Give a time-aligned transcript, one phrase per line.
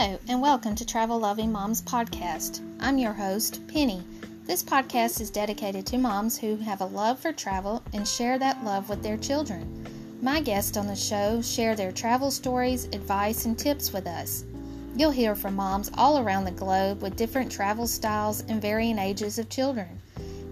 [0.00, 2.60] Hello, and welcome to Travel Loving Moms Podcast.
[2.78, 4.00] I'm your host, Penny.
[4.44, 8.62] This podcast is dedicated to moms who have a love for travel and share that
[8.62, 9.84] love with their children.
[10.22, 14.44] My guests on the show share their travel stories, advice, and tips with us.
[14.94, 19.40] You'll hear from moms all around the globe with different travel styles and varying ages
[19.40, 20.00] of children.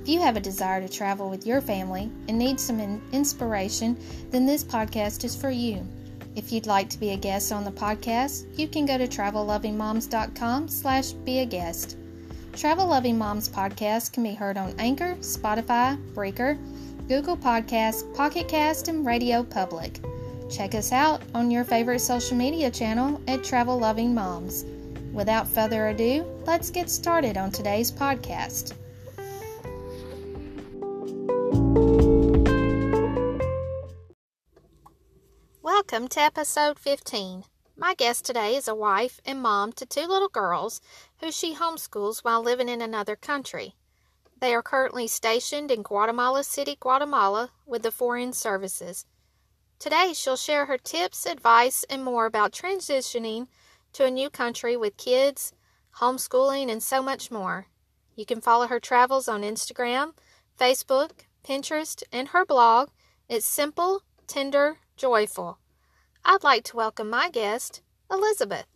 [0.02, 3.96] If you have a desire to travel with your family and need some inspiration,
[4.32, 5.86] then this podcast is for you.
[6.36, 10.68] If you'd like to be a guest on the podcast, you can go to travellovingmoms.com
[10.68, 11.96] slash be a guest.
[12.52, 16.58] Travel Loving Moms podcast can be heard on Anchor, Spotify, Breaker,
[17.08, 20.00] Google Podcasts, Pocket Cast, and Radio Public.
[20.50, 24.64] Check us out on your favorite social media channel at Travel Loving Moms.
[25.12, 28.74] Without further ado, let's get started on today's podcast.
[35.96, 37.44] Welcome to episode 15.
[37.74, 40.78] My guest today is a wife and mom to two little girls
[41.20, 43.76] who she homeschools while living in another country.
[44.38, 49.06] They are currently stationed in Guatemala City, Guatemala, with the Foreign Services.
[49.78, 53.46] Today, she'll share her tips, advice, and more about transitioning
[53.94, 55.54] to a new country with kids,
[56.00, 57.68] homeschooling, and so much more.
[58.14, 60.12] You can follow her travels on Instagram,
[60.60, 62.90] Facebook, Pinterest, and her blog.
[63.30, 65.58] It's Simple, Tender, Joyful.
[66.28, 68.66] I'd like to welcome my guest, Elizabeth.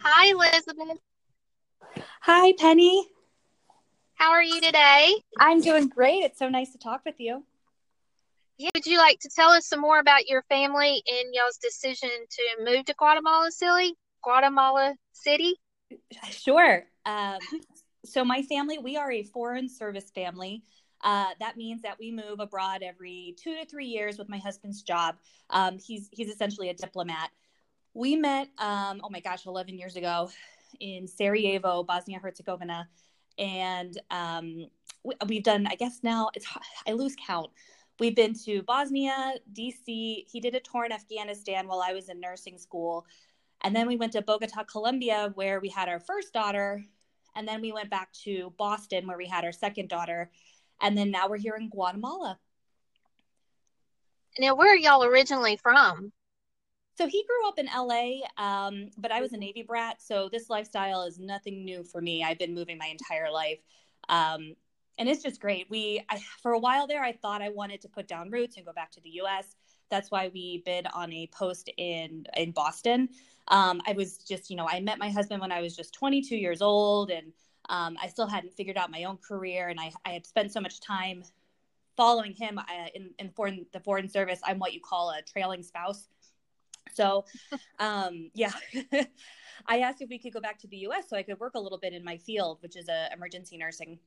[0.00, 0.98] Hi, Elizabeth.
[2.20, 3.08] Hi, Penny.
[4.16, 5.14] How are you today?
[5.40, 6.22] I'm doing great.
[6.22, 7.42] It's so nice to talk with you.
[8.58, 12.10] Yeah, would you like to tell us some more about your family and y'all's decision
[12.10, 13.94] to move to Guatemala City?
[14.22, 15.54] Guatemala City?
[16.30, 16.84] Sure.
[17.06, 17.38] Um,
[18.04, 20.62] so, my family, we are a foreign service family.
[21.02, 24.82] Uh, that means that we move abroad every two to three years with my husband's
[24.82, 25.16] job.
[25.50, 27.30] Um, he's he's essentially a diplomat.
[27.94, 30.30] We met, um, oh my gosh, 11 years ago
[30.80, 32.88] in Sarajevo, Bosnia Herzegovina,
[33.38, 34.66] and um,
[35.02, 35.66] we, have done.
[35.66, 36.46] I guess now it's
[36.86, 37.50] I lose count.
[38.00, 39.84] We've been to Bosnia, DC.
[39.86, 43.06] He did a tour in Afghanistan while I was in nursing school.
[43.62, 46.82] And then we went to Bogota, Colombia, where we had our first daughter.
[47.36, 50.30] And then we went back to Boston, where we had our second daughter
[50.82, 52.38] and then now we're here in Guatemala.
[54.38, 56.12] Now, where are y'all originally from?
[56.98, 60.50] So he grew up in LA, um, but I was a Navy brat, so this
[60.50, 62.22] lifestyle is nothing new for me.
[62.22, 63.60] I've been moving my entire life,
[64.10, 64.54] um,
[64.98, 65.68] and it's just great.
[65.70, 68.66] We, I, for a while there, I thought I wanted to put down roots and
[68.66, 69.56] go back to the U.S.
[69.90, 73.08] That's why we bid on a post in in Boston.
[73.48, 76.36] Um, I was just, you know, I met my husband when I was just 22
[76.36, 77.32] years old, and
[77.68, 80.60] um, I still hadn't figured out my own career, and I, I had spent so
[80.60, 81.22] much time
[81.96, 82.62] following him uh,
[82.94, 84.40] in, in foreign, the foreign service.
[84.44, 86.08] I'm what you call a trailing spouse.
[86.94, 87.24] So,
[87.78, 88.52] um, yeah,
[89.66, 91.08] I asked if we could go back to the U.S.
[91.08, 93.98] so I could work a little bit in my field, which is a emergency nursing.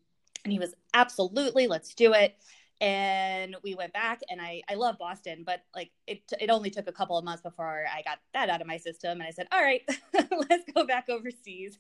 [0.44, 2.36] And he was absolutely, let's do it.
[2.82, 6.90] And we went back, and I I love Boston, but like it it only took
[6.90, 9.48] a couple of months before I got that out of my system, and I said,
[9.54, 9.82] all right,
[10.14, 11.80] let's go back overseas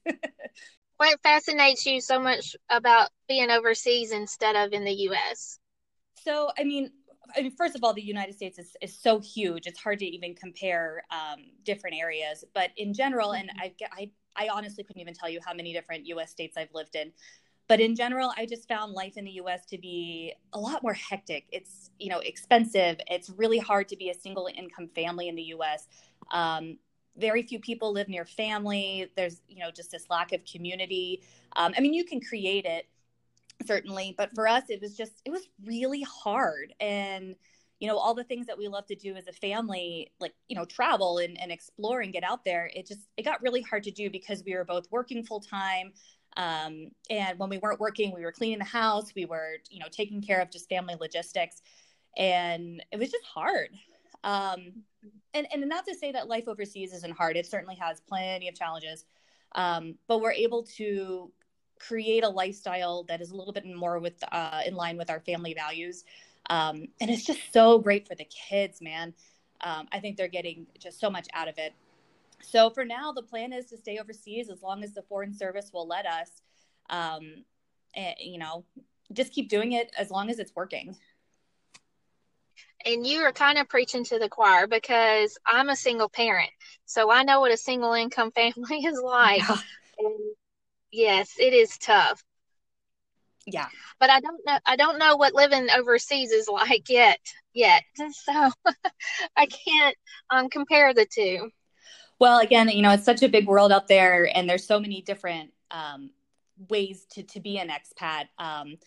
[0.98, 5.60] what fascinates you so much about being overseas instead of in the U.S.?
[6.24, 6.92] So, I mean,
[7.36, 10.06] I mean, first of all, the United States is, is so huge; it's hard to
[10.06, 12.44] even compare um, different areas.
[12.54, 16.06] But in general, and I, I, I honestly couldn't even tell you how many different
[16.08, 16.32] U.S.
[16.32, 17.12] states I've lived in.
[17.68, 19.66] But in general, I just found life in the U.S.
[19.68, 21.46] to be a lot more hectic.
[21.52, 22.98] It's you know expensive.
[23.08, 25.88] It's really hard to be a single income family in the U.S.
[26.32, 26.78] Um,
[27.18, 29.12] very few people live near family.
[29.16, 31.22] There's you know just this lack of community.
[31.56, 32.88] Um, i mean you can create it
[33.66, 36.74] certainly but for us it was just it was really hard.
[36.80, 37.36] And
[37.80, 40.56] you know all the things that we love to do as a family like you
[40.56, 43.84] know travel and, and explore and get out there it just it got really hard
[43.84, 45.92] to do because we were both working full time
[46.38, 49.14] um, and when we weren't working we were cleaning the house.
[49.16, 51.62] We were you know taking care of just family logistics.
[52.18, 53.70] And it was just hard
[54.26, 54.74] um,
[55.34, 58.56] and, and not to say that life overseas isn't hard, it certainly has plenty of
[58.56, 59.06] challenges.
[59.54, 61.32] Um, but we're able to
[61.80, 65.20] create a lifestyle that is a little bit more with uh, in line with our
[65.20, 66.04] family values.
[66.50, 69.14] Um, and it's just so great for the kids, man.
[69.62, 71.74] Um, I think they're getting just so much out of it.
[72.42, 75.72] So for now, the plan is to stay overseas as long as the foreign service
[75.74, 76.30] will let us.
[76.90, 77.46] Um,
[77.96, 78.66] and, you know,
[79.14, 80.96] just keep doing it as long as it's working
[82.86, 86.52] and you are kind of preaching to the choir because I'm a single parent,
[86.86, 89.48] so I know what a single income family is like.
[89.98, 90.36] And
[90.92, 92.24] yes, it is tough.
[93.48, 93.68] Yeah.
[94.00, 97.20] But I don't know I don't know what living overseas is like yet
[97.54, 97.84] yet.
[98.12, 98.52] So
[99.36, 99.96] I can't
[100.30, 101.50] um, compare the two.
[102.20, 105.02] Well, again, you know, it's such a big world out there and there's so many
[105.02, 106.12] different um,
[106.70, 108.26] ways to to be an expat.
[108.38, 108.78] Um,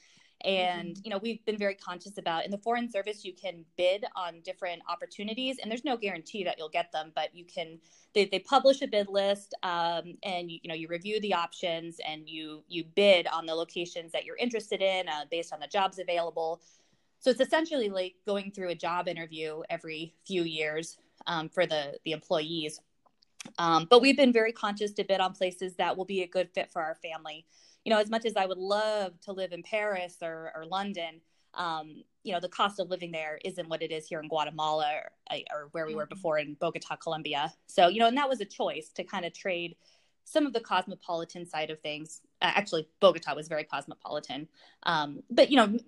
[0.42, 1.00] and mm-hmm.
[1.04, 4.40] you know we've been very conscious about in the foreign service you can bid on
[4.44, 7.78] different opportunities and there's no guarantee that you'll get them but you can
[8.14, 12.00] they, they publish a bid list um, and you, you, know you review the options
[12.06, 15.66] and you you bid on the locations that you're interested in uh, based on the
[15.66, 16.60] jobs available.
[17.20, 20.96] So it's essentially like going through a job interview every few years
[21.26, 22.80] um, for the the employees.
[23.58, 26.50] Um, but we've been very conscious to bid on places that will be a good
[26.50, 27.46] fit for our family
[27.88, 31.22] you know, as much as I would love to live in Paris or, or London,
[31.54, 34.92] um, you know, the cost of living there isn't what it is here in Guatemala
[35.30, 36.14] or, or where we were mm-hmm.
[36.14, 37.50] before in Bogota, Colombia.
[37.66, 39.74] So, you know, and that was a choice to kind of trade
[40.24, 42.20] some of the cosmopolitan side of things.
[42.42, 44.48] Uh, actually, Bogota was very cosmopolitan.
[44.82, 45.78] Um, but, you know,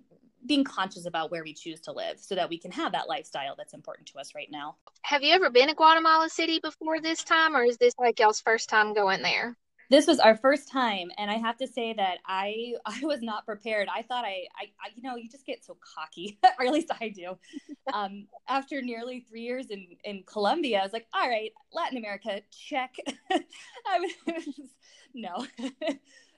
[0.46, 3.56] being conscious about where we choose to live so that we can have that lifestyle
[3.58, 4.76] that's important to us right now.
[5.02, 8.40] Have you ever been to Guatemala City before this time, or is this like y'all's
[8.40, 9.54] first time going there?
[9.90, 13.44] This was our first time and i have to say that i i was not
[13.44, 13.88] prepared.
[13.94, 16.38] I thought i i, I you know you just get so cocky.
[16.58, 17.36] Or at least i do.
[17.92, 22.40] Um, after nearly three years in in colombia i was like all right latin america
[22.50, 22.94] check.
[23.30, 24.12] I was
[25.14, 25.44] no.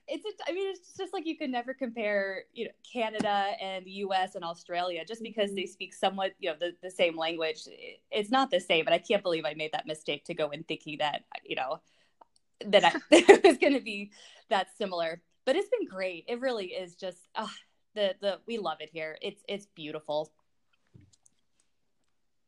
[0.09, 3.85] It's a, I mean it's just like you can never compare you know Canada and
[3.85, 5.57] the US and Australia just because mm-hmm.
[5.57, 7.61] they speak somewhat you know the, the same language.
[8.11, 10.65] It's not the same but I can't believe I made that mistake to go in
[10.65, 11.81] thinking that you know
[12.69, 14.11] that I, it was going to be
[14.51, 15.21] that similar.
[15.45, 16.25] But it's been great.
[16.29, 17.49] It really is just uh,
[17.95, 19.17] the the we love it here.
[19.21, 20.31] It's it's beautiful.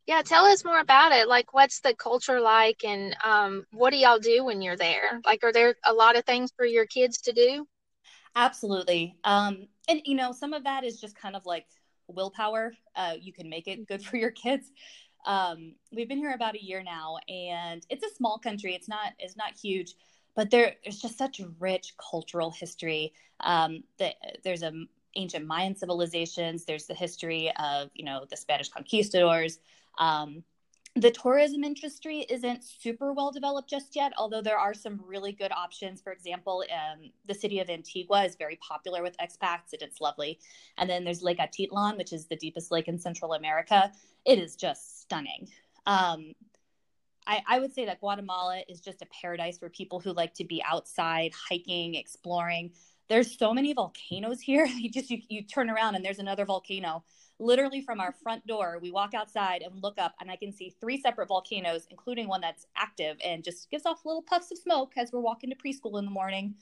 [0.07, 1.29] Yeah, tell us more about it.
[1.29, 5.19] Like, what's the culture like, and um, what do y'all do when you're there?
[5.25, 7.67] Like, are there a lot of things for your kids to do?
[8.37, 9.17] Absolutely.
[9.25, 11.67] Um, and you know, some of that is just kind of like
[12.09, 12.75] willpower.
[12.95, 14.71] Uh, you can make it good for your kids.
[15.25, 18.75] Um, we've been here about a year now, and it's a small country.
[18.75, 19.95] It's not it's not huge,
[20.35, 23.13] but there, there's just such rich cultural history.
[23.41, 24.73] Um, that there's a
[25.17, 26.65] ancient Mayan civilizations.
[26.65, 29.59] There's the history of you know the Spanish conquistadors.
[29.99, 30.43] Um,
[30.97, 35.51] the tourism industry isn't super well developed just yet, although there are some really good
[35.51, 36.01] options.
[36.01, 40.39] For example, um, the city of Antigua is very popular with expats and it's lovely.
[40.79, 43.91] And then there's Lake Atitlan, which is the deepest lake in Central America.
[44.25, 45.49] It is just stunning.
[45.87, 46.33] Um,
[47.27, 50.45] I, I would say that Guatemala is just a paradise for people who like to
[50.45, 52.73] be outside, hiking, exploring.
[53.09, 54.67] There's so many volcanoes here.
[54.75, 57.05] You just you, you turn around and there's another volcano.
[57.39, 60.75] Literally from our front door we walk outside and look up and i can see
[60.81, 64.93] three separate volcanoes including one that's active and just gives off little puffs of smoke
[64.97, 66.55] as we're walking to preschool in the morning.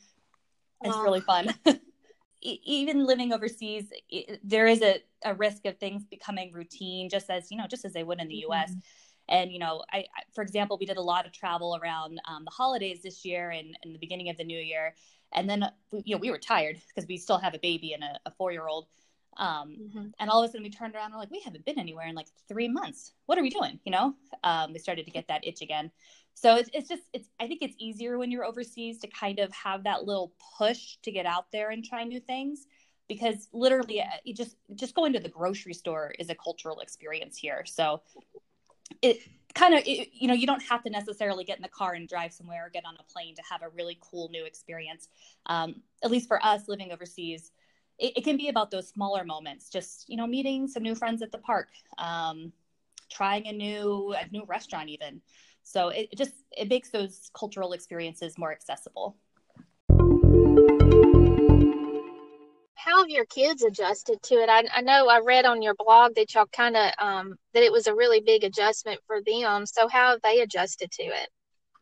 [0.83, 1.55] It's really fun.
[2.43, 3.93] Even living overseas
[4.43, 7.93] there is a, a risk of things becoming routine just as you know just as
[7.93, 8.79] they would in the us mm-hmm.
[9.29, 12.45] and you know I, I, for example we did a lot of travel around um,
[12.45, 14.95] the holidays this year and, and the beginning of the new year
[15.35, 18.19] and then you know we were tired because we still have a baby and a,
[18.27, 18.87] a four year old
[19.37, 20.07] um, mm-hmm.
[20.19, 22.07] And all of a sudden we turned around and we're like, we haven't been anywhere
[22.07, 23.13] in like three months.
[23.27, 23.79] What are we doing?
[23.85, 24.15] You know,
[24.45, 25.91] um, we started to get that itch again.
[26.35, 29.53] So it's, it's just, it's, I think it's easier when you're overseas to kind of
[29.53, 32.67] have that little push to get out there and try new things
[33.09, 37.37] because literally uh, you just, just going to the grocery store is a cultural experience
[37.37, 37.65] here.
[37.67, 38.03] So
[39.01, 39.19] it
[39.55, 42.33] kind of, you know, you don't have to necessarily get in the car and drive
[42.33, 45.09] somewhere or get on a plane to have a really cool new experience.
[45.47, 47.51] Um, at least for us living overseas,
[47.99, 51.23] it, it, can be about those smaller moments just you know meeting some new friends
[51.23, 51.69] at the park
[51.99, 52.53] um,
[53.11, 55.21] trying a new a new restaurant even
[55.63, 59.17] so it, it just it makes those cultural experiences more accessible
[62.85, 64.49] how have your kids adjusted to it?
[64.49, 67.73] I, I know i read on your blog that y'all kind of um, that it
[67.73, 69.67] was a really big adjustment for them.
[69.67, 71.29] So how have they adjusted to it?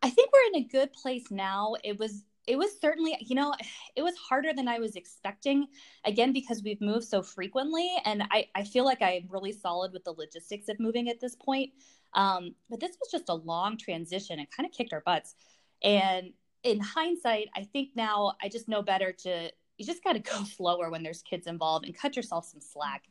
[0.03, 1.75] I think we're in a good place now.
[1.85, 3.55] It was it was certainly you know
[3.95, 5.67] it was harder than i was expecting
[6.07, 10.05] again because we've moved so frequently and i, I feel like i'm really solid with
[10.05, 11.71] the logistics of moving at this point.
[12.15, 14.41] Um, but this was just a long transition.
[14.41, 15.37] And kind of kicked our butts.
[15.83, 19.51] And in hindsight i think now i just know better to
[19.81, 23.05] you just got to go slower when there's kids involved and cut yourself some slack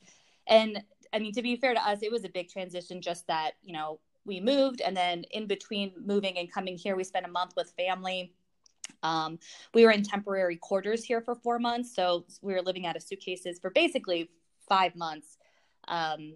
[0.48, 3.52] and i mean to be fair to us it was a big transition just that
[3.64, 7.30] you know we moved and then in between moving and coming here we spent a
[7.30, 8.32] month with family
[9.04, 9.40] um,
[9.74, 13.04] we were in temporary quarters here for four months, so we were living out of
[13.04, 14.30] suitcases for basically
[14.68, 15.38] five months.
[15.88, 16.36] Um,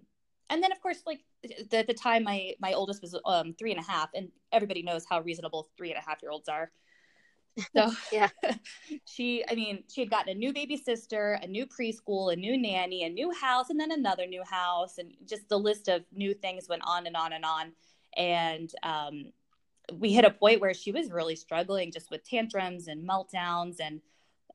[0.50, 3.80] and then, of course, like the, the time my my oldest was um, three and
[3.80, 6.70] a half, and everybody knows how reasonable three and a half year olds are.
[7.76, 8.28] So yeah,
[9.04, 12.56] she, I mean, she had gotten a new baby sister, a new preschool, a new
[12.60, 16.34] nanny, a new house, and then another new house, and just the list of new
[16.34, 17.72] things went on and on and on.
[18.16, 19.32] And um,
[19.92, 24.00] we hit a point where she was really struggling just with tantrums and meltdowns, and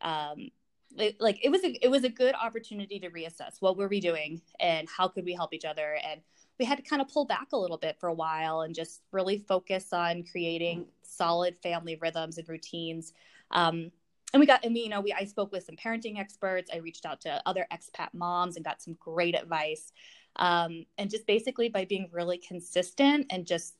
[0.02, 0.50] um,
[0.98, 3.56] it, like it was a it was a good opportunity to reassess.
[3.62, 4.42] What were we doing?
[4.60, 5.98] And how could we help each other?
[6.10, 6.22] And
[6.60, 9.02] we had to kind of pull back a little bit for a while and just
[9.12, 13.14] really focus on creating solid family rhythms and routines.
[13.52, 13.92] Um,
[14.34, 16.70] and we got, and we, you know, we, I spoke with some parenting experts.
[16.72, 19.94] I reached out to other expat moms and got some great advice.
[20.36, 23.76] Um, and just basically by being really consistent and just,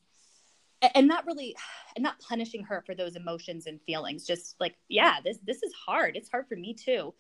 [0.96, 1.56] and not really,
[1.98, 4.26] and not punishing her for those emotions and feelings.
[4.26, 6.16] Just like, yeah, this, this is hard.
[6.16, 7.14] It's hard for me too.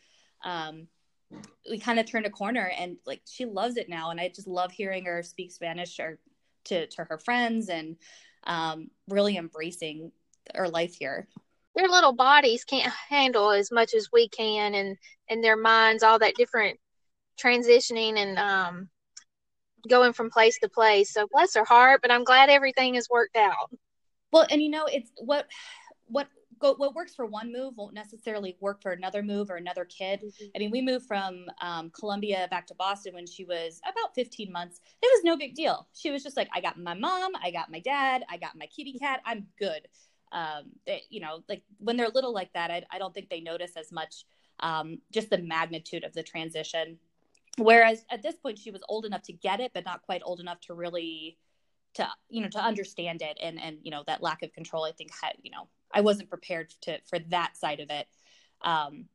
[0.43, 0.87] Um,
[1.69, 4.47] we kind of turned a corner and like she loves it now and i just
[4.47, 6.19] love hearing her speak spanish or
[6.65, 7.97] to to her friends and
[8.45, 10.11] um, really embracing
[10.55, 11.27] her life here.
[11.75, 14.97] Their little bodies can't handle as much as we can and
[15.29, 16.79] and their minds all that different
[17.39, 18.89] transitioning and um
[19.87, 21.13] going from place to place.
[21.13, 23.69] So bless her heart but i'm glad everything has worked out.
[24.31, 25.47] Well and you know it's what
[26.07, 26.27] what
[26.59, 30.21] go what works for one move won't necessarily work for another move or another kid.
[30.21, 30.45] Mm-hmm.
[30.55, 34.51] I mean, we moved from um, Colombia back to Boston when she was about 15
[34.51, 34.81] months.
[35.01, 35.87] It was no big deal.
[35.93, 38.67] She was just like, I got my mom, I got my dad, I got my
[38.67, 39.21] kitty cat.
[39.25, 39.87] I'm good.
[40.31, 43.41] Um, they, you know, like when they're little like that, I, I don't think they
[43.41, 44.25] notice as much
[44.59, 46.97] um, just the magnitude of the transition.
[47.57, 50.39] Whereas at this point, she was old enough to get it, but not quite old
[50.39, 51.37] enough to really
[51.95, 54.91] to you know to understand it and and you know that lack of control i
[54.91, 58.07] think had you know I wasn't prepared to for that side of it.
[58.61, 59.05] Um,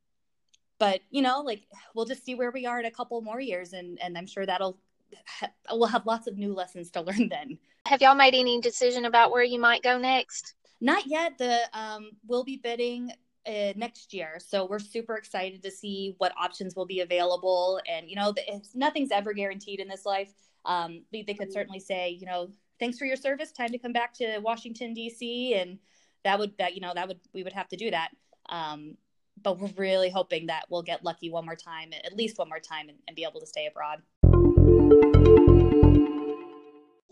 [0.78, 3.72] but you know, like we'll just see where we are in a couple more years,
[3.72, 4.78] and and I'm sure that'll
[5.26, 7.58] ha- we'll have lots of new lessons to learn then.
[7.86, 10.54] Have y'all made any decision about where you might go next?
[10.80, 11.38] Not yet.
[11.38, 13.10] The um, we'll be bidding
[13.46, 17.80] uh, next year, so we're super excited to see what options will be available.
[17.88, 18.34] And you know,
[18.74, 20.32] nothing's ever guaranteed in this life.
[20.64, 22.50] Um, they, they could certainly say, you know,
[22.80, 23.52] thanks for your service.
[23.52, 25.54] Time to come back to Washington D.C.
[25.54, 25.78] and
[26.24, 28.10] that would that you know that would we would have to do that.
[28.48, 28.96] Um,
[29.42, 32.60] but we're really hoping that we'll get lucky one more time at least one more
[32.60, 34.00] time and, and be able to stay abroad.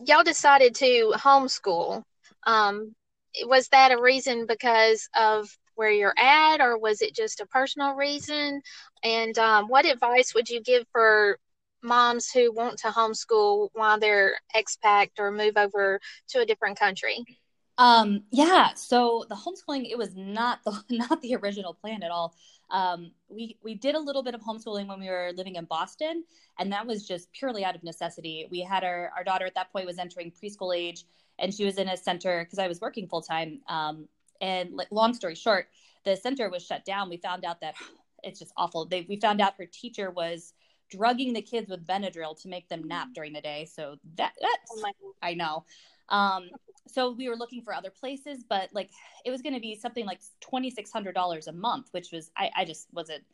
[0.04, 2.02] Y'all decided to homeschool.
[2.45, 2.95] Um,
[3.45, 7.95] was that a reason because of where you're at or was it just a personal
[7.95, 8.61] reason?
[9.02, 11.38] And um, what advice would you give for
[11.83, 17.25] moms who want to homeschool while they're expat or move over to a different country
[17.79, 18.75] um, yeah.
[18.75, 22.35] So the homeschooling, it was not the not the original plan at all.
[22.71, 26.25] Um, we we did a little bit of homeschooling when we were living in Boston,
[26.59, 28.47] and that was just purely out of necessity.
[28.50, 31.05] We had our our daughter at that point was entering preschool age,
[31.38, 33.61] and she was in a center because I was working full time.
[33.69, 34.09] Um,
[34.41, 35.69] and like, long story short,
[36.05, 37.09] the center was shut down.
[37.09, 37.75] We found out that
[38.23, 38.87] it's just awful.
[38.87, 40.52] They we found out her teacher was
[40.91, 43.64] drugging the kids with Benadryl to make them nap during the day.
[43.64, 45.64] So that that's oh I know.
[46.09, 46.50] Um,
[46.89, 48.91] so we were looking for other places, but like
[49.25, 52.31] it was going to be something like twenty six hundred dollars a month, which was
[52.37, 53.25] I, I just wasn't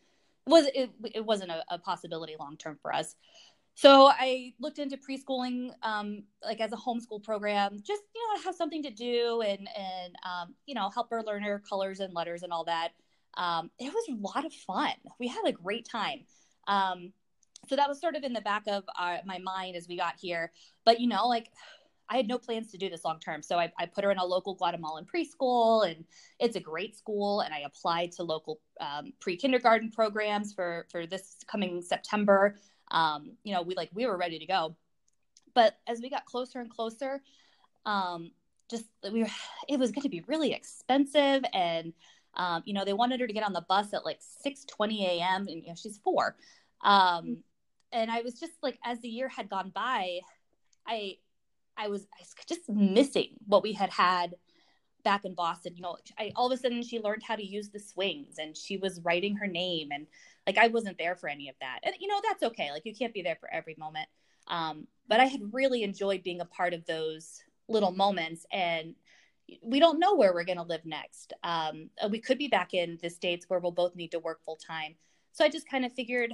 [0.46, 3.14] was it, it wasn't a, a possibility long term for us.
[3.74, 8.54] So I looked into preschooling, um, like as a homeschool program, just you know have
[8.54, 12.42] something to do and and um, you know help her learn her colors and letters
[12.42, 12.90] and all that.
[13.34, 14.94] Um, it was a lot of fun.
[15.20, 16.24] We had a great time.
[16.66, 17.12] Um,
[17.68, 19.96] so that was sort of in the back of our, uh, my mind as we
[19.96, 20.50] got here.
[20.84, 21.50] But you know, like
[22.08, 23.42] I had no plans to do this long term.
[23.42, 26.04] So I, I, put her in a local Guatemalan preschool, and
[26.38, 27.40] it's a great school.
[27.40, 32.56] And I applied to local um, pre kindergarten programs for for this coming September.
[32.90, 34.76] Um, you know, we like we were ready to go,
[35.54, 37.22] but as we got closer and closer,
[37.84, 38.30] um,
[38.70, 39.30] just we were,
[39.68, 41.92] it was going to be really expensive, and
[42.34, 45.04] um, you know they wanted her to get on the bus at like six twenty
[45.06, 45.46] a.m.
[45.48, 46.36] and you know she's four.
[46.82, 47.42] Um,
[47.92, 50.20] and I was just like, as the year had gone by,
[50.86, 51.16] I
[51.78, 52.06] I was,
[52.46, 54.34] just missing what we had had
[55.04, 55.74] back in Boston.
[55.76, 58.56] You know, I, all of a sudden she learned how to use the swings and
[58.56, 60.06] she was writing her name and
[60.46, 61.80] like I wasn't there for any of that.
[61.84, 62.72] And you know, that's okay.
[62.72, 64.08] Like you can't be there for every moment.
[64.48, 68.94] Um, but I had really enjoyed being a part of those little moments and
[69.62, 71.32] we don't know where we're going to live next.
[71.42, 74.56] Um, we could be back in the States where we'll both need to work full
[74.56, 74.94] time.
[75.32, 76.32] So I just kind of figured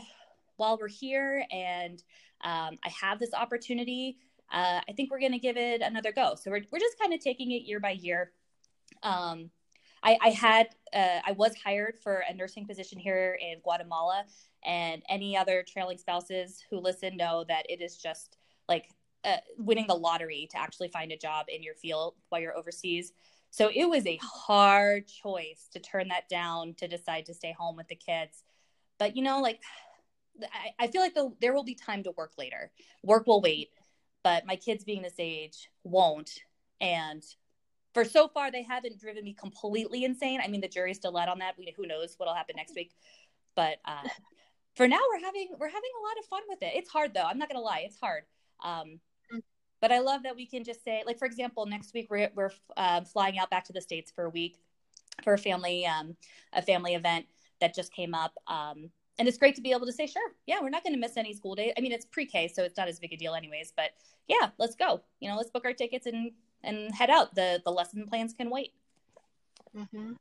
[0.56, 2.02] while we're here and
[2.42, 4.18] um, I have this opportunity,
[4.52, 6.34] uh, I think we're going to give it another go.
[6.40, 8.32] So we're, we're just kind of taking it year by year.
[9.02, 9.50] Um,
[10.02, 14.24] I, I had, uh, I was hired for a nursing position here in Guatemala,
[14.64, 18.36] and any other trailing spouses who listen know that it is just
[18.68, 18.88] like
[19.24, 23.12] uh, winning the lottery to actually find a job in your field while you're overseas.
[23.50, 27.76] So it was a hard choice to turn that down to decide to stay home
[27.76, 28.42] with the kids.
[28.98, 29.60] But you know, like
[30.42, 32.72] I, I feel like the, there will be time to work later.
[33.02, 33.70] Work will wait,
[34.25, 36.31] but my kids being this age won't.
[36.81, 37.23] And
[37.93, 40.40] for so far, they haven't driven me completely insane.
[40.43, 41.54] I mean, the jury's still out on that.
[41.57, 42.93] We, who knows what'll happen next week?
[43.54, 44.09] But uh,
[44.75, 46.73] for now, we're having we're having a lot of fun with it.
[46.75, 47.23] It's hard though.
[47.23, 48.25] I'm not gonna lie, it's hard.
[48.64, 48.99] Um,
[49.81, 52.50] but I love that we can just say, like for example, next week we're we're
[52.76, 54.57] uh, flying out back to the states for a week
[55.23, 56.16] for a family um,
[56.52, 57.26] a family event
[57.61, 58.33] that just came up.
[58.47, 60.99] Um, and it's great to be able to say, sure, yeah, we're not going to
[60.99, 61.73] miss any school day.
[61.76, 63.73] I mean, it's pre-K, so it's not as big a deal, anyways.
[63.76, 63.90] But
[64.26, 65.02] yeah, let's go.
[65.21, 67.35] You know, let's book our tickets and and head out.
[67.35, 68.73] The the lesson plans can wait.
[69.76, 70.12] Mm-hmm.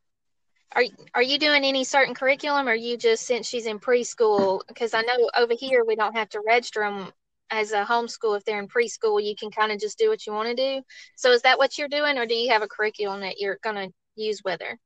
[0.75, 0.83] Are
[1.15, 4.61] are you doing any certain curriculum, or you just since she's in preschool?
[4.67, 7.11] Because I know over here we don't have to register them
[7.49, 9.23] as a homeschool if they're in preschool.
[9.23, 10.83] You can kind of just do what you want to do.
[11.15, 13.75] So is that what you're doing, or do you have a curriculum that you're going
[13.75, 14.79] to use with her?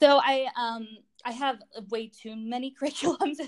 [0.00, 0.88] So I um
[1.24, 1.58] I have
[1.90, 3.38] way too many curriculums.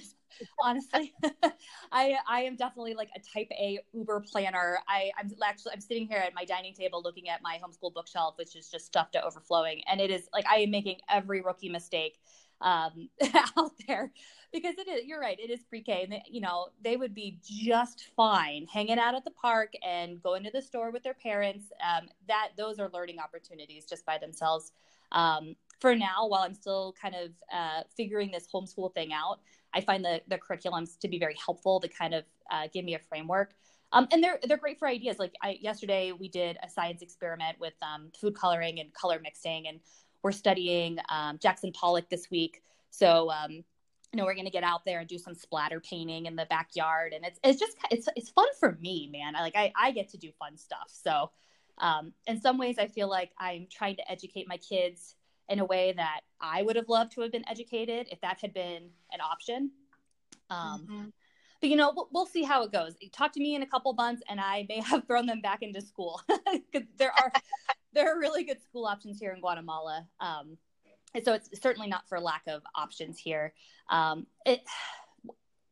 [0.63, 1.15] honestly,
[1.93, 4.79] I I am definitely like a type A Uber planner.
[4.89, 8.37] I I'm actually I'm sitting here at my dining table looking at my homeschool bookshelf,
[8.39, 11.69] which is just stuffed to overflowing, and it is like I am making every rookie
[11.69, 12.19] mistake
[12.61, 13.09] um,
[13.57, 14.13] out there
[14.53, 15.05] because it is.
[15.05, 15.39] You're right.
[15.39, 19.25] It is pre-K, and they, you know they would be just fine hanging out at
[19.25, 21.67] the park and going to the store with their parents.
[21.83, 24.73] Um, that those are learning opportunities just by themselves.
[25.13, 29.41] Um, for now, while I'm still kind of uh, figuring this homeschool thing out,
[29.75, 32.95] I find the the curriculums to be very helpful to kind of uh, give me
[32.95, 33.55] a framework.
[33.93, 35.19] Um, and they're they're great for ideas.
[35.19, 39.69] Like I, yesterday, we did a science experiment with um, food coloring and color mixing,
[39.69, 39.81] and
[40.23, 42.63] we're studying um, Jackson Pollock this week.
[42.91, 43.63] So um, you
[44.15, 47.13] know we're going to get out there and do some splatter painting in the backyard,
[47.13, 49.37] and it's it's just it's it's fun for me, man.
[49.37, 50.89] I, like I I get to do fun stuff.
[50.91, 51.31] So
[51.79, 55.15] um, in some ways, I feel like I'm trying to educate my kids
[55.49, 58.53] in a way that I would have loved to have been educated if that had
[58.53, 59.71] been an option.
[60.51, 61.05] Um, mm-hmm.
[61.61, 62.95] But you know, we'll, we'll, see how it goes.
[63.13, 65.81] Talk to me in a couple months, and I may have thrown them back into
[65.81, 66.21] school
[66.53, 67.33] because there are
[67.93, 70.07] there are really good school options here in Guatemala.
[70.21, 70.59] Um,
[71.15, 73.55] and so it's certainly not for lack of options here.
[73.89, 74.61] Um, it,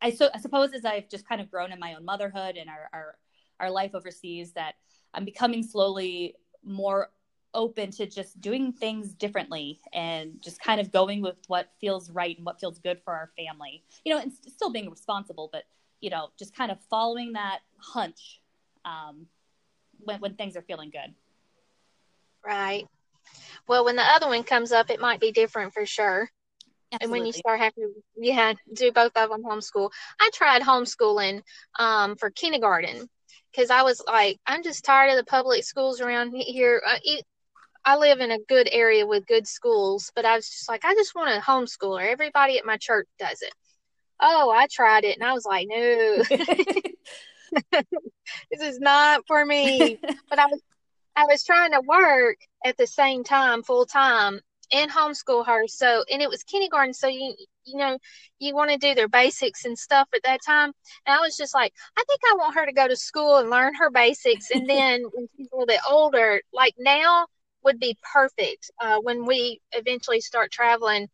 [0.00, 2.70] I, so, I suppose as I've just kind of grown in my own motherhood and
[2.70, 3.18] our, our
[3.60, 4.74] our life overseas, that
[5.12, 6.34] I'm becoming slowly
[6.64, 7.10] more
[7.54, 12.36] open to just doing things differently and just kind of going with what feels right
[12.36, 13.82] and what feels good for our family.
[14.04, 15.64] You know, and still being responsible, but
[16.00, 18.40] you know, just kind of following that hunch
[18.84, 19.26] um,
[20.00, 21.14] when when things are feeling good.
[22.44, 22.86] Right.
[23.66, 26.30] Well, when the other one comes up, it might be different for sure.
[26.92, 27.04] Absolutely.
[27.04, 29.90] And when you start having to, yeah, do both of them homeschool.
[30.20, 31.42] I tried homeschooling
[31.78, 33.08] um, for kindergarten
[33.50, 36.82] because I was like, I'm just tired of the public schools around here.
[36.86, 36.98] Uh,
[37.84, 40.94] I live in a good area with good schools, but I was just like, I
[40.94, 42.06] just want a homeschooler.
[42.06, 43.52] Everybody at my church does it.
[44.20, 46.22] Oh, I tried it and I was like, no,
[48.50, 49.98] this is not for me.
[50.30, 50.60] But I was,
[51.16, 54.40] I was trying to work at the same time, full time,
[54.72, 55.66] and homeschool her.
[55.68, 56.94] So, and it was kindergarten.
[56.94, 57.98] So you, you know,
[58.38, 60.72] you want to do their basics and stuff at that time.
[61.06, 63.50] And I was just like, I think I want her to go to school and
[63.50, 64.50] learn her basics.
[64.50, 67.26] And then when she's a little bit older, like now,
[67.64, 71.08] would be perfect uh, when we eventually start traveling.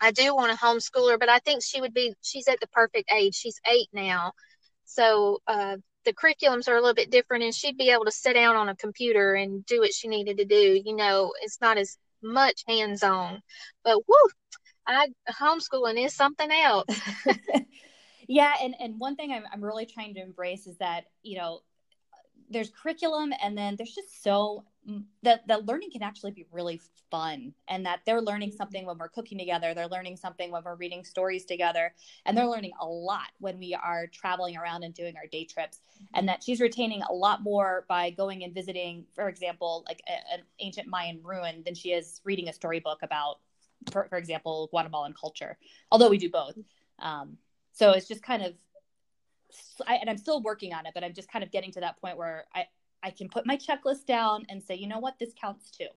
[0.00, 3.12] I do want a homeschooler, but I think she would be, she's at the perfect
[3.12, 3.34] age.
[3.34, 4.32] She's eight now.
[4.84, 8.34] So uh, the curriculums are a little bit different, and she'd be able to sit
[8.34, 10.80] down on a computer and do what she needed to do.
[10.84, 13.42] You know, it's not as much hands on.
[13.84, 14.28] But whoo,
[14.86, 17.00] I, homeschooling is something else.
[18.28, 18.54] yeah.
[18.62, 21.60] And, and one thing I'm, I'm really trying to embrace is that, you know,
[22.50, 24.64] there's curriculum and then there's just so
[25.22, 29.08] that the learning can actually be really fun and that they're learning something when we're
[29.08, 31.92] cooking together they're learning something when we're reading stories together
[32.24, 35.80] and they're learning a lot when we are traveling around and doing our day trips.
[36.14, 40.34] And that she's retaining a lot more by going and visiting for example like a,
[40.34, 43.38] an ancient mayan ruin than she is reading a storybook about
[43.92, 45.58] for, for example guatemalan culture
[45.90, 46.56] although we do both.
[46.98, 47.36] Um,
[47.72, 48.54] so it's just kind of
[49.86, 52.00] I, and I'm still working on it, but I'm just kind of getting to that
[52.00, 52.66] point where I,
[53.02, 55.88] I can put my checklist down and say, you know what, this counts too.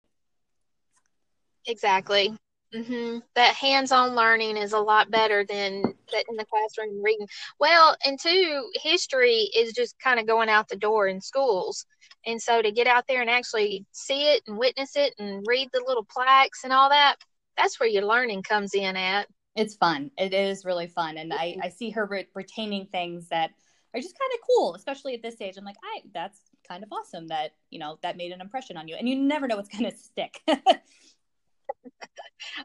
[1.67, 2.35] Exactly.
[2.75, 3.19] Mm-hmm.
[3.35, 7.29] That hands-on learning is a lot better than that in the classroom reading.
[7.61, 11.85] Well, and two, history is just kind of going out the door in schools,
[12.25, 15.69] and so to get out there and actually see it and witness it and read
[15.73, 17.17] the little plaques and all that,
[17.59, 19.29] that's where your learning comes in at.
[19.55, 20.11] It's fun.
[20.17, 23.51] It is really fun, and I I see her re- retaining things that
[23.93, 25.59] are just kind of cool, especially at this age.
[25.59, 26.41] I'm like, I that's
[26.73, 29.47] kind of awesome that you know that made an impression on you and you never
[29.47, 30.41] know what's going to stick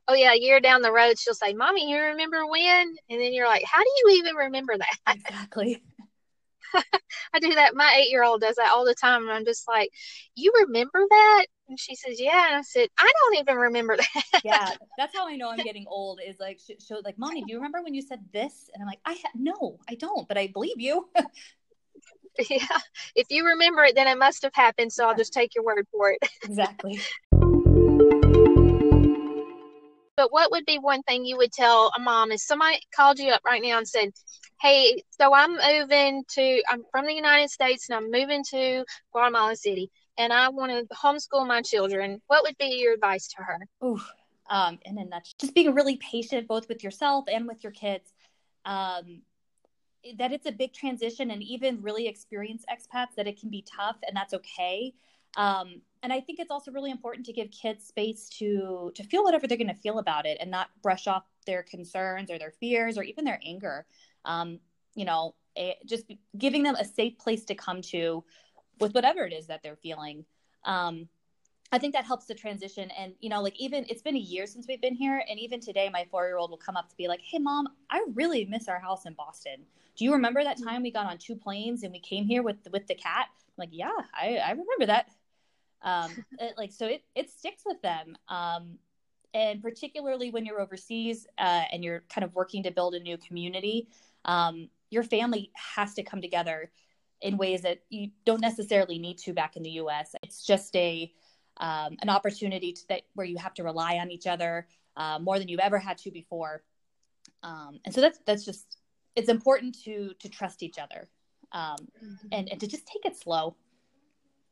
[0.07, 3.33] oh yeah a year down the road she'll say mommy you remember when and then
[3.33, 5.83] you're like how do you even remember that exactly
[7.33, 7.75] I do that.
[7.75, 9.23] My eight year old does that all the time.
[9.23, 9.89] And I'm just like,
[10.35, 11.45] You remember that?
[11.69, 12.47] And she says, Yeah.
[12.47, 14.41] And I said, I don't even remember that.
[14.43, 14.71] yeah.
[14.97, 17.57] That's how I know I'm getting old is like, she, she'll like, Mommy, do you
[17.57, 18.69] remember when you said this?
[18.73, 21.07] And I'm like, I ha- no, I don't, but I believe you.
[22.49, 22.79] yeah.
[23.15, 24.91] If you remember it, then it must have happened.
[24.93, 26.29] So I'll just take your word for it.
[26.43, 26.99] exactly.
[30.15, 33.31] But what would be one thing you would tell a mom if somebody called you
[33.31, 34.09] up right now and said,
[34.59, 39.55] Hey, so I'm moving to, I'm from the United States and I'm moving to Guatemala
[39.55, 42.19] City and I want to homeschool my children.
[42.25, 43.59] What would be your advice to her?
[43.83, 44.01] Ooh,
[44.49, 48.11] um, and then that's just being really patient both with yourself and with your kids.
[48.65, 49.21] Um,
[50.17, 53.97] that it's a big transition and even really experienced expats that it can be tough
[54.07, 54.93] and that's okay.
[55.35, 59.23] Um, and I think it's also really important to give kids space to to feel
[59.23, 62.53] whatever they're going to feel about it and not brush off their concerns or their
[62.59, 63.85] fears or even their anger.
[64.25, 64.59] Um,
[64.95, 66.05] you know, a, just
[66.37, 68.23] giving them a safe place to come to
[68.79, 70.25] with whatever it is that they're feeling.
[70.65, 71.07] Um,
[71.71, 72.89] I think that helps the transition.
[72.91, 75.23] And, you know, like even it's been a year since we've been here.
[75.29, 77.67] And even today, my four year old will come up to be like, Hey, mom,
[77.89, 79.65] I really miss our house in Boston.
[79.97, 82.57] Do you remember that time we got on two planes and we came here with,
[82.71, 83.27] with the cat?
[83.29, 85.09] I'm like, yeah, I, I remember that
[85.81, 88.77] um, it, like so it, it sticks with them um,
[89.33, 93.17] and particularly when you're overseas uh, and you're kind of working to build a new
[93.17, 93.87] community
[94.25, 96.71] um, your family has to come together
[97.21, 101.11] in ways that you don't necessarily need to back in the us it's just a
[101.59, 105.39] um, an opportunity to that where you have to rely on each other uh, more
[105.39, 106.63] than you've ever had to before.
[107.43, 108.77] Um, and so that's that's just
[109.15, 111.07] it's important to to trust each other
[111.51, 112.27] um, mm-hmm.
[112.31, 113.55] and, and to just take it slow.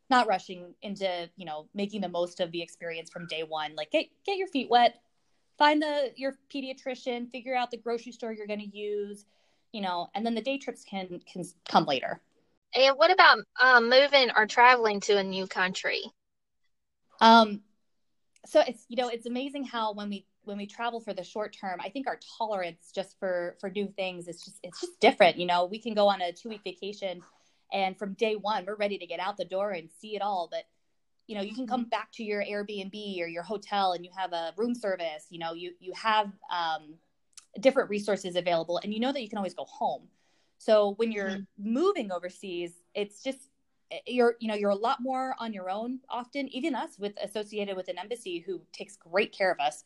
[0.10, 3.76] Not rushing into you know making the most of the experience from day one.
[3.76, 5.00] Like get get your feet wet
[5.58, 9.26] find the your pediatrician figure out the grocery store you're going to use
[9.72, 12.22] you know and then the day trips can can come later.
[12.74, 16.04] And what about um, moving or traveling to a new country
[17.22, 17.62] um
[18.46, 21.56] so it's you know it's amazing how when we when we travel for the short
[21.60, 25.38] term i think our tolerance just for for new things is just it's just different
[25.38, 27.22] you know we can go on a two week vacation
[27.74, 30.48] and from day one we're ready to get out the door and see it all
[30.52, 30.64] but
[31.28, 31.90] you know you can come mm-hmm.
[31.90, 35.54] back to your airbnb or your hotel and you have a room service you know
[35.54, 36.96] you you have um,
[37.60, 40.04] different resources available and you know that you can always go home
[40.58, 41.74] so when you're mm-hmm.
[41.74, 43.40] moving overseas it's just
[44.08, 47.76] you're you know you're a lot more on your own often even us with associated
[47.76, 49.84] with an embassy who takes great care of us.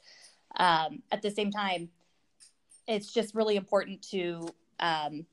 [0.56, 1.90] Um, at the same time
[2.88, 4.48] it's just really important to
[4.80, 5.26] um,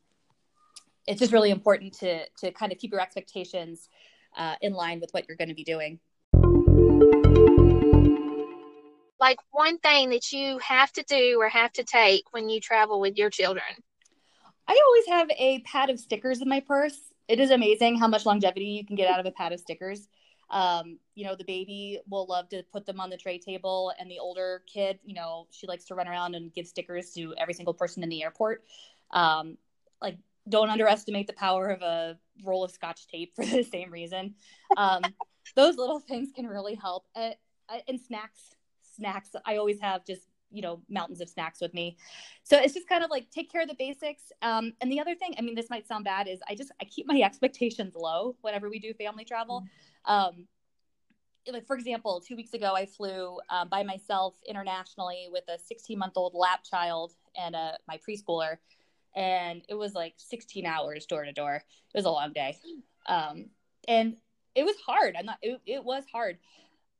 [1.06, 3.88] it's just really important to to kind of keep your expectations
[4.36, 5.98] uh, in line with what you're going to be doing.
[9.18, 13.00] Like one thing that you have to do or have to take when you travel
[13.00, 13.64] with your children.
[14.68, 18.26] I always have a pad of stickers in my purse it is amazing how much
[18.26, 20.08] longevity you can get out of a pad of stickers
[20.50, 24.10] um, you know the baby will love to put them on the tray table and
[24.10, 27.54] the older kid you know she likes to run around and give stickers to every
[27.54, 28.64] single person in the airport
[29.10, 29.56] um,
[30.00, 34.34] like don't underestimate the power of a roll of scotch tape for the same reason.
[34.76, 35.02] Um,
[35.54, 37.06] those little things can really help.
[37.14, 37.30] Uh,
[37.88, 38.54] and snacks,
[38.96, 39.30] snacks.
[39.44, 40.22] I always have just
[40.56, 41.96] you know mountains of snacks with me.
[42.42, 44.32] So it's just kind of like take care of the basics.
[44.42, 46.84] Um, and the other thing, I mean, this might sound bad, is I just I
[46.84, 49.64] keep my expectations low whenever we do family travel.
[50.04, 50.46] Um,
[51.52, 55.96] like for example, two weeks ago I flew um, by myself internationally with a 16
[55.96, 58.56] month old lap child and a, my preschooler
[59.16, 61.56] and it was like 16 hours door to door.
[61.56, 62.58] It was a long day.
[63.06, 63.46] Um,
[63.88, 64.16] and
[64.54, 65.16] it was hard.
[65.18, 66.38] I'm not, it, it was hard,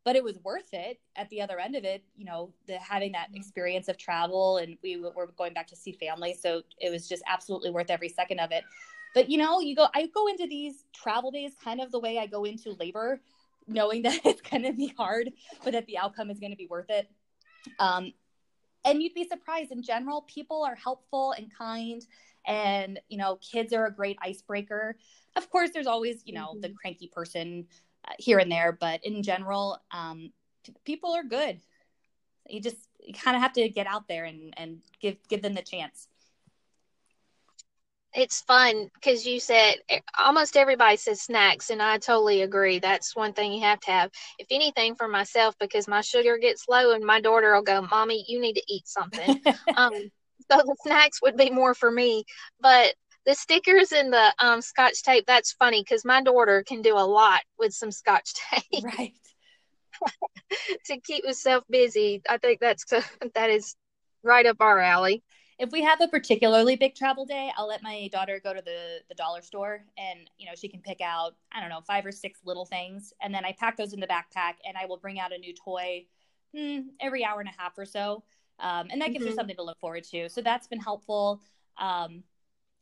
[0.07, 3.11] but it was worth it at the other end of it, you know, the, having
[3.11, 3.39] that mm-hmm.
[3.39, 6.33] experience of travel and we were going back to see family.
[6.33, 8.63] So it was just absolutely worth every second of it.
[9.15, 12.21] But, you know, you go, I go into these travel days kind of the way
[12.21, 13.21] I go into labor,
[13.67, 15.33] knowing that it's going to be hard,
[15.65, 17.11] but that the outcome is going to be worth it.
[17.81, 18.13] Um,
[18.85, 22.07] and you'd be surprised in general people are helpful and kind
[22.47, 24.97] and you know kids are a great icebreaker
[25.35, 26.61] of course there's always you know mm-hmm.
[26.61, 27.67] the cranky person
[28.19, 30.33] here and there but in general um,
[30.85, 31.61] people are good.
[32.49, 35.55] You just you kind of have to get out there and and give give them
[35.55, 36.09] the chance.
[38.15, 39.75] It's fun because you said
[40.19, 42.79] almost everybody says snacks and i totally agree.
[42.79, 44.11] That's one thing you have to have.
[44.39, 48.25] If anything for myself because my sugar gets low and my daughter will go mommy
[48.27, 49.43] you need to eat something.
[49.77, 49.93] Um,
[50.51, 52.25] so the snacks would be more for me
[52.61, 52.95] but
[53.27, 57.07] the stickers and the um, scotch tape that's funny because my daughter can do a
[57.07, 59.15] lot with some scotch tape Right.
[60.85, 62.85] to keep herself busy i think that's
[63.35, 63.75] that is
[64.23, 65.23] right up our alley
[65.59, 68.99] If we have a particularly big travel day, I'll let my daughter go to the
[69.09, 72.13] the dollar store and you know she can pick out I don't know five or
[72.13, 75.19] six little things, and then I pack those in the backpack, and I will bring
[75.19, 76.07] out a new toy
[76.55, 78.23] hmm, every hour and a half or so,
[78.61, 79.35] um, and that gives her Mhm.
[79.35, 80.29] something to look forward to.
[80.29, 81.41] So that's been helpful.
[81.79, 82.23] Um,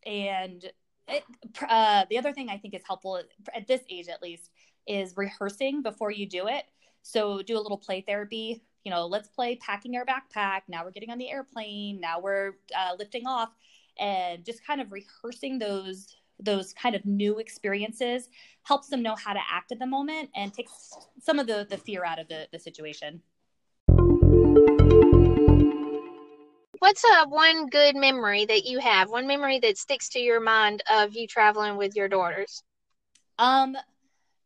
[0.07, 0.65] and
[1.09, 1.25] it,
[1.69, 3.21] uh, the other thing I think is helpful
[3.55, 4.51] at this age, at least,
[4.87, 6.65] is rehearsing before you do it.
[7.03, 8.63] So do a little play therapy.
[8.85, 10.63] You know, let's play packing our backpack.
[10.69, 12.01] Now we're getting on the airplane.
[12.01, 13.51] Now we're uh, lifting off,
[13.99, 18.29] and just kind of rehearsing those those kind of new experiences
[18.65, 21.79] helps them know how to act at the moment and takes some of the the
[21.79, 23.23] fear out of the the situation.
[26.85, 29.09] What's a one good memory that you have?
[29.09, 32.63] One memory that sticks to your mind of you traveling with your daughters?
[33.39, 33.75] Um,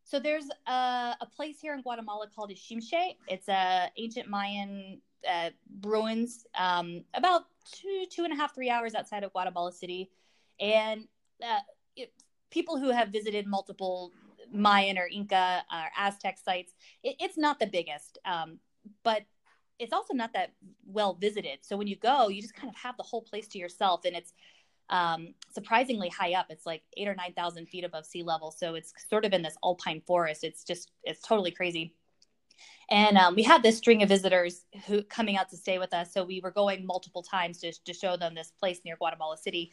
[0.05, 3.17] so there's a, a place here in Guatemala called Iximche.
[3.27, 5.51] It's a ancient Mayan uh,
[5.83, 10.09] ruins, um, about two two and a half three hours outside of Guatemala City,
[10.61, 11.09] and
[11.43, 11.59] uh,
[11.97, 12.13] it,
[12.51, 14.13] people who have visited multiple
[14.53, 16.73] Mayan or Inca or Aztec sites,
[17.03, 18.61] it, it's not the biggest, um,
[19.03, 19.23] but
[19.79, 20.53] it's also not that
[20.87, 21.59] well visited.
[21.63, 24.17] So when you go, you just kind of have the whole place to yourself, and
[24.17, 24.33] it's
[24.91, 26.47] um, surprisingly high up.
[26.51, 29.43] It's like eight or nine thousand feet above sea level, so it's sort of in
[29.43, 30.45] this alpine forest.
[30.45, 31.95] It's just it's totally crazy.
[32.91, 36.13] And um, we had this string of visitors who coming out to stay with us,
[36.13, 39.73] so we were going multiple times to to show them this place near Guatemala City.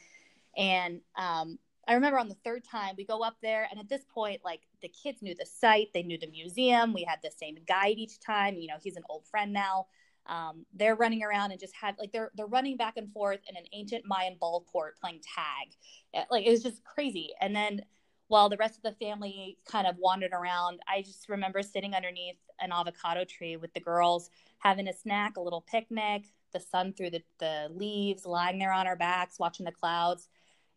[0.58, 4.06] And um, I remember on the third time we go up there, and at this
[4.06, 6.94] point, like the kids knew the site, they knew the museum.
[6.94, 8.56] We had the same guide each time.
[8.56, 9.88] You know, he's an old friend now.
[10.28, 13.56] Um, they're running around and just had like they're they're running back and forth in
[13.56, 16.26] an ancient Mayan ball court playing tag.
[16.32, 17.30] Like it was just crazy.
[17.42, 17.82] And then
[18.28, 22.38] while the rest of the family kind of wandered around, I just remember sitting underneath
[22.60, 27.12] an avocado tree with the girls, having a snack, a little picnic, the sun through
[27.12, 30.28] the, the leaves, lying there on our backs, watching the clouds.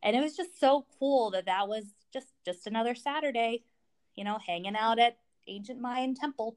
[0.02, 3.64] And it was just so cool that that was just just another Saturday,
[4.14, 6.56] you know, hanging out at ancient Mayan temple.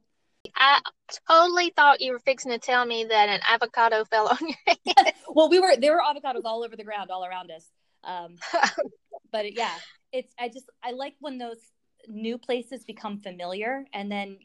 [0.56, 0.82] I
[1.28, 5.14] totally thought you were fixing to tell me that an avocado fell on your head.
[5.30, 7.68] well, we were there were avocados all over the ground, all around us.
[8.04, 8.38] Um,
[9.32, 9.74] but yeah,
[10.12, 11.60] it's I just I like when those
[12.08, 14.38] new places become familiar, and then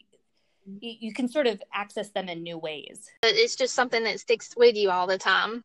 [0.80, 3.09] you, you can sort of access them in new ways.
[3.22, 5.62] it's just something that sticks with you all the time.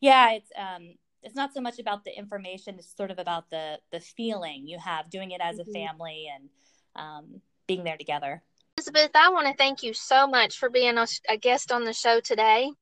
[0.00, 3.78] Yeah, it's um, it's not so much about the information; it's sort of about the
[3.90, 5.72] the feeling you have doing it as a Mhm.
[5.72, 6.48] family and
[6.96, 8.42] um, being there together.
[8.76, 11.92] Elizabeth, I want to thank you so much for being a, a guest on the
[11.92, 12.72] show today.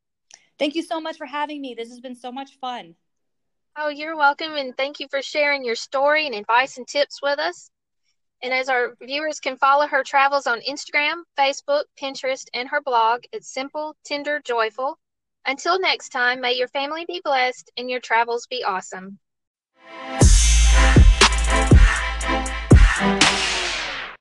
[0.59, 1.75] Thank you so much for having me.
[1.75, 2.95] This has been so much fun.
[3.77, 7.39] Oh, you're welcome, and thank you for sharing your story and advice and tips with
[7.39, 7.71] us.
[8.43, 13.25] And as our viewers can follow her travels on Instagram, Facebook, Pinterest, and her blog,
[13.33, 14.99] it's Simple, Tender, Joyful.
[15.47, 19.19] Until next time, may your family be blessed and your travels be awesome.